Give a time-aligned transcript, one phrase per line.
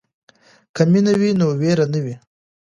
[0.75, 2.15] که مینه وي نو وېره نه وي.